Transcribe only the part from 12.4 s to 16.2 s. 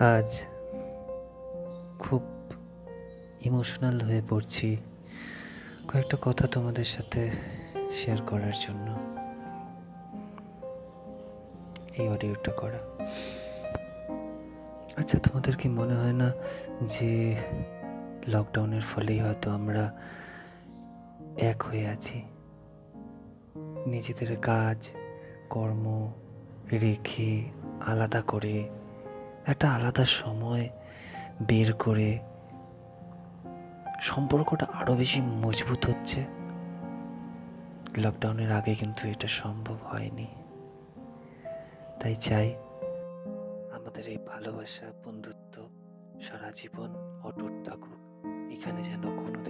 করা। আচ্ছা তোমাদের কি মনে হয়